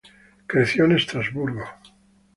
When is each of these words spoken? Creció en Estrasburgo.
Creció 0.47 0.85
en 0.85 0.93
Estrasburgo. 0.93 1.63